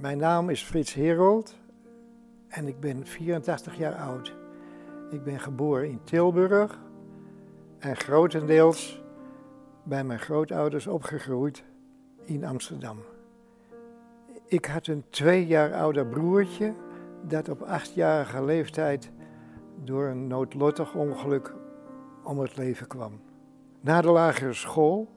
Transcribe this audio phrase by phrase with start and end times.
[0.00, 1.56] Mijn naam is Frits Herold
[2.48, 4.36] en ik ben 84 jaar oud.
[5.10, 6.78] Ik ben geboren in Tilburg
[7.78, 9.02] en grotendeels
[9.82, 11.64] bij mijn grootouders opgegroeid
[12.24, 12.98] in Amsterdam.
[14.46, 16.74] Ik had een twee jaar ouder broertje
[17.22, 19.10] dat op achtjarige leeftijd
[19.84, 21.54] door een noodlottig ongeluk
[22.24, 23.20] om het leven kwam.
[23.80, 25.08] Na de lagere school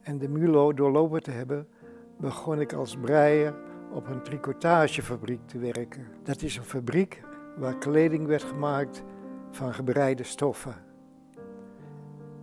[0.00, 1.68] en de MULO doorlopen te hebben,
[2.16, 6.06] begon ik als breier op een tricotagefabriek te werken.
[6.22, 7.22] Dat is een fabriek
[7.56, 9.02] waar kleding werd gemaakt
[9.50, 10.74] van gebreide stoffen.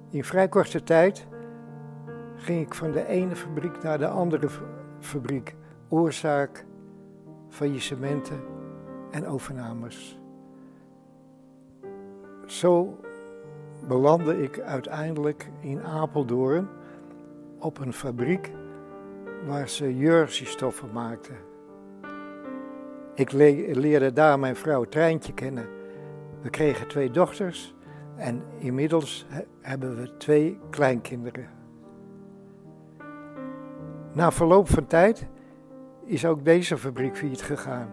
[0.10, 1.28] In vrij korte tijd
[2.36, 4.50] ging ik van de ene fabriek naar de andere
[5.00, 5.56] fabriek.
[5.88, 6.66] Oorzaak
[7.50, 8.40] faillissementen
[9.12, 10.20] en overnames.
[12.46, 13.00] Zo
[13.88, 16.68] belandde ik uiteindelijk in Apeldoorn
[17.60, 18.52] op een fabriek
[19.46, 21.36] waar ze jerseystoffen maakten.
[23.14, 25.68] Ik leerde daar mijn vrouw Treintje kennen.
[26.42, 27.76] We kregen twee dochters
[28.16, 29.26] en inmiddels
[29.62, 31.50] hebben we twee kleinkinderen.
[34.14, 35.28] Na verloop van tijd
[36.06, 37.90] is ook deze fabriek failliet gegaan.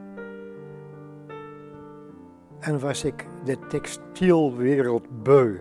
[2.60, 5.56] En was ik de textielwereld beu.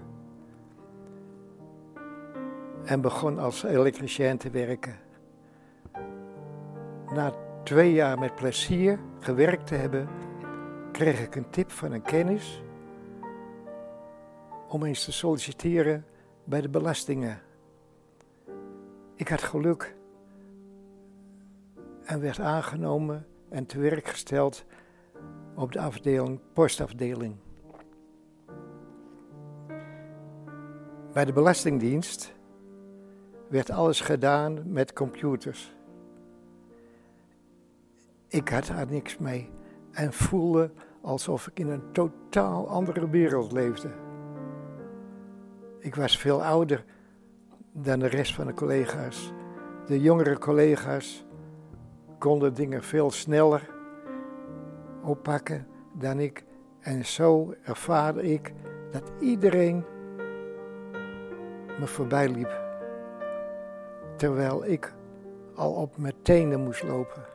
[2.85, 5.04] En begon als elektricien te werken.
[7.15, 10.07] Na twee jaar met plezier gewerkt te hebben,
[10.91, 12.63] kreeg ik een tip van een kennis
[14.69, 16.05] om eens te solliciteren
[16.43, 17.41] bij de belastingen.
[19.15, 19.95] Ik had geluk
[22.03, 24.65] en werd aangenomen en te werk gesteld
[25.55, 27.35] op de afdeling, postafdeling.
[31.13, 32.33] Bij de Belastingdienst
[33.49, 35.74] werd alles gedaan met computers.
[38.35, 39.49] Ik had daar niks mee
[39.91, 43.89] en voelde alsof ik in een totaal andere wereld leefde.
[45.79, 46.85] Ik was veel ouder
[47.71, 49.33] dan de rest van de collega's.
[49.85, 51.25] De jongere collega's
[52.17, 53.69] konden dingen veel sneller
[55.03, 56.45] oppakken dan ik.
[56.79, 58.53] En zo ervaarde ik
[58.91, 59.85] dat iedereen
[61.79, 62.61] me voorbij liep.
[64.15, 64.93] Terwijl ik
[65.53, 67.34] al op mijn tenen moest lopen.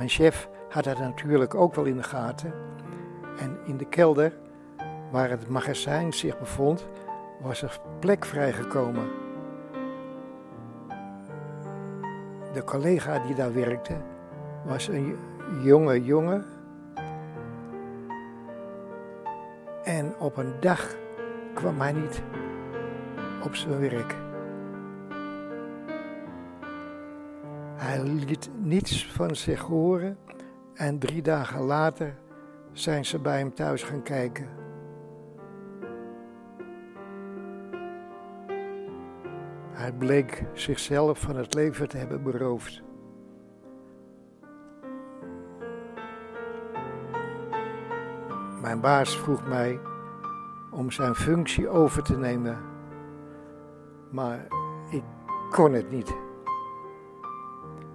[0.00, 2.52] Mijn chef had dat natuurlijk ook wel in de gaten.
[3.38, 4.32] En in de kelder,
[5.10, 6.88] waar het magazijn zich bevond,
[7.40, 9.08] was er plek vrijgekomen.
[12.52, 13.96] De collega die daar werkte,
[14.64, 15.18] was een
[15.62, 16.44] jonge jongen.
[19.84, 20.96] En op een dag
[21.54, 22.22] kwam hij niet
[23.42, 24.29] op zijn werk.
[27.90, 30.18] Hij liet niets van zich horen
[30.74, 32.14] en drie dagen later
[32.72, 34.48] zijn ze bij hem thuis gaan kijken.
[39.70, 42.82] Hij bleek zichzelf van het leven te hebben beroofd.
[48.60, 49.80] Mijn baas vroeg mij
[50.70, 52.58] om zijn functie over te nemen,
[54.10, 54.46] maar
[54.90, 55.02] ik
[55.50, 56.29] kon het niet.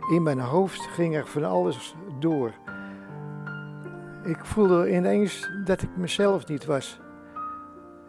[0.10, 2.52] In mijn hoofd ging er van alles door.
[4.24, 7.00] Ik voelde ineens dat ik mezelf niet was.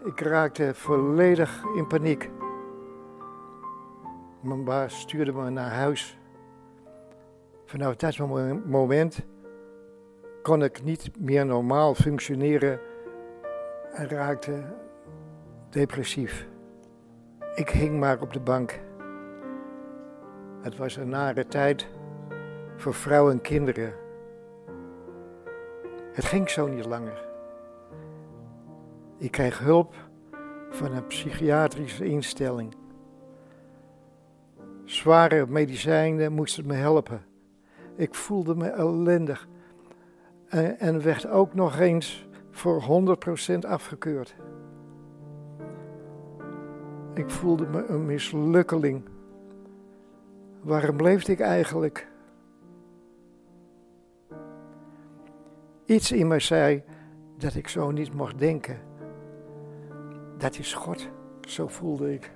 [0.04, 2.30] Ik raakte volledig in paniek.
[4.40, 6.18] Mijn baas stuurde me naar huis.
[7.64, 8.18] Vanaf dat
[8.66, 9.24] moment
[10.42, 12.80] kon ik niet meer normaal functioneren
[13.92, 14.62] en raakte
[15.70, 16.46] depressief.
[17.54, 18.80] Ik hing maar op de bank.
[20.66, 21.87] Het was een nare tijd
[22.77, 23.93] voor vrouwen en kinderen.
[26.12, 27.25] Het ging zo niet langer.
[29.19, 29.94] Ik kreeg hulp
[30.71, 32.75] van een psychiatrische instelling.
[34.84, 37.24] Zware medicijnen moesten me helpen.
[37.95, 39.48] Ik voelde me ellendig
[40.78, 43.07] en, werd ook nog eens voor
[43.54, 44.36] 100% afgekeurd.
[47.15, 49.15] Ik voelde me een mislukkeling.
[50.66, 52.09] Waarom leefde ik eigenlijk?
[55.84, 56.83] Iets in mij zei
[57.39, 58.80] dat ik zo niet mocht denken.
[60.39, 61.09] Dat is God,
[61.41, 62.33] zo voelde ik.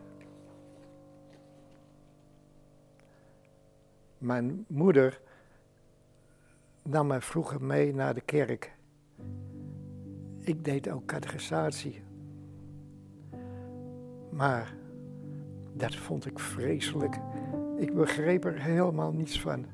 [4.19, 5.21] Mijn moeder
[6.83, 8.77] nam mij vroeger mee naar de kerk.
[10.41, 12.03] Ik deed ook catechisatie.
[14.31, 14.75] Maar
[15.73, 17.19] dat vond ik vreselijk.
[17.81, 19.65] Ik begreep er helemaal niets van.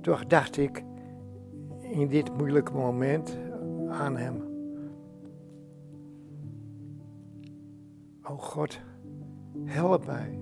[0.00, 0.84] Toch dacht ik
[1.80, 3.38] in dit moeilijke moment
[3.88, 4.42] aan Hem.
[8.22, 8.80] O God,
[9.64, 10.38] help mij,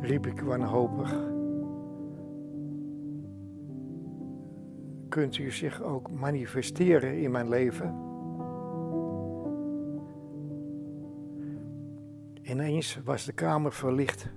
[0.00, 1.30] riep ik wanhopig.
[5.08, 8.07] Kunt u zich ook manifesteren in mijn leven?
[12.48, 14.28] Ineens was de kamer verlicht.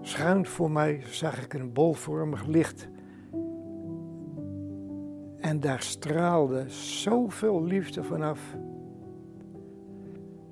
[0.00, 2.88] Schuin voor mij zag ik een bolvormig licht.
[5.38, 8.56] En daar straalde zoveel liefde vanaf.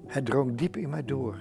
[0.06, 1.37] Het drong diep in mij door.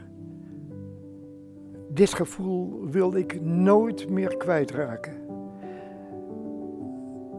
[1.89, 5.13] Dit gevoel wilde ik nooit meer kwijtraken.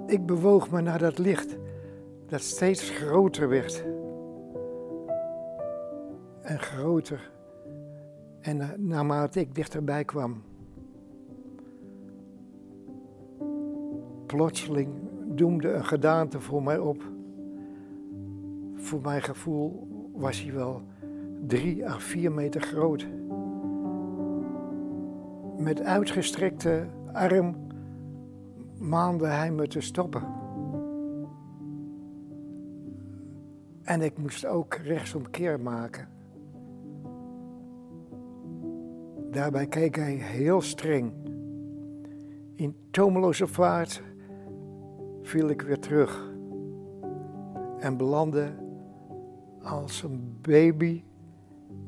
[0.06, 1.56] Ik bewoog me naar dat licht
[2.26, 3.84] dat steeds groter werd.
[6.46, 7.30] En groter.
[8.40, 10.42] En naarmate ik dichterbij kwam,
[14.26, 14.88] plotseling
[15.24, 17.02] doemde een gedaante voor mij op.
[18.74, 20.82] Voor mijn gevoel was hij wel
[21.46, 23.06] drie à vier meter groot.
[25.58, 27.56] Met uitgestrekte arm
[28.78, 30.22] maande hij me te stoppen.
[33.82, 36.15] En ik moest ook rechtsomkeer maken.
[39.36, 41.12] Daarbij keek hij heel streng.
[42.54, 44.02] In tomeloze vaart
[45.22, 46.32] viel ik weer terug
[47.78, 48.54] en belandde
[49.62, 51.02] als een baby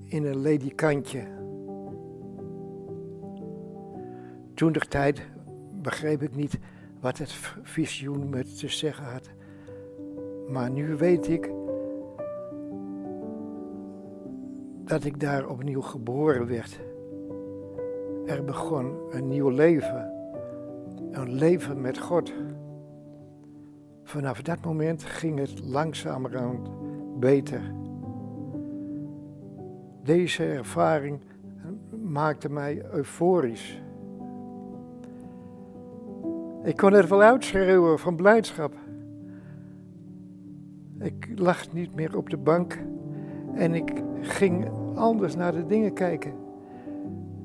[0.04, 1.22] in een ledikantje.
[4.54, 5.22] Toen de tijd
[5.82, 6.58] begreep ik niet
[7.00, 9.30] wat het visioen me te zeggen had.
[10.48, 11.50] Maar nu weet ik
[14.84, 16.87] dat ik daar opnieuw geboren werd.
[18.28, 20.12] Er begon een nieuw leven.
[21.10, 22.32] Een leven met God.
[24.02, 26.70] Vanaf dat moment ging het langzamerhand
[27.20, 27.60] beter.
[30.02, 31.20] Deze ervaring
[32.02, 33.82] maakte mij euforisch.
[36.62, 38.74] Ik kon er wel uitschreeuwen van blijdschap.
[40.98, 42.78] Ik lag niet meer op de bank
[43.54, 46.32] en ik ging anders naar de dingen kijken.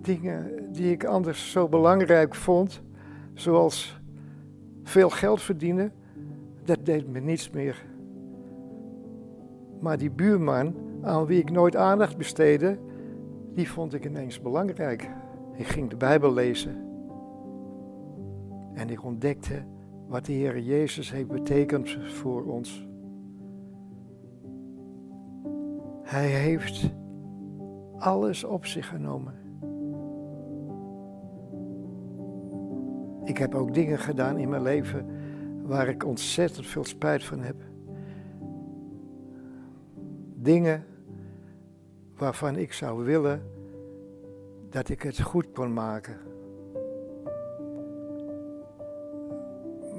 [0.02, 2.82] Dingen die ik anders zo belangrijk vond,
[3.34, 4.02] zoals
[4.84, 5.92] veel geld verdienen,
[6.64, 7.86] dat deed me niets meer.
[9.80, 12.78] Maar die buurman, aan wie ik nooit aandacht besteedde,
[13.54, 15.10] die vond ik ineens belangrijk.
[15.56, 16.76] Ik ging de Bijbel lezen.
[18.74, 19.64] En ik ontdekte
[20.08, 22.88] wat de Heer Jezus heeft betekend voor ons.
[26.04, 26.94] Hij heeft
[27.98, 29.43] alles op zich genomen.
[33.24, 35.06] Ik heb ook dingen gedaan in mijn leven
[35.64, 37.56] waar ik ontzettend veel spijt van heb.
[40.36, 40.86] Dingen
[42.18, 43.42] waarvan ik zou willen
[44.70, 46.18] dat ik het goed kon maken.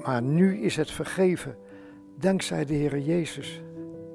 [0.03, 1.55] Maar nu is het vergeven,
[2.19, 3.61] dankzij de Heer Jezus.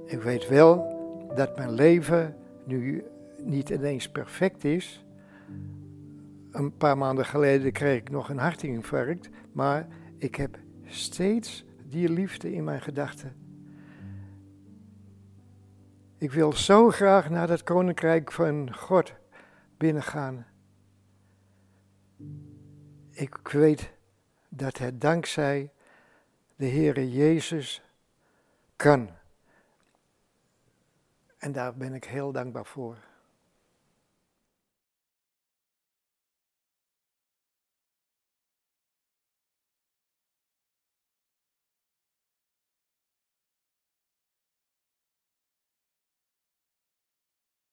[0.04, 0.98] Ik weet wel
[1.34, 3.04] dat mijn leven nu
[3.44, 5.04] niet ineens perfect is.
[6.50, 12.52] Een paar maanden geleden kreeg ik nog een hartinfarct, maar ik heb steeds die liefde
[12.52, 13.36] in mijn gedachten.
[16.18, 19.14] Ik wil zo graag naar dat koninkrijk van God
[19.76, 20.46] binnengaan.
[23.10, 23.92] Ik weet
[24.48, 25.72] dat het dankzij
[26.56, 27.82] de Heere Jezus
[28.76, 29.10] kan.
[31.38, 32.96] En daar ben ik heel dankbaar voor.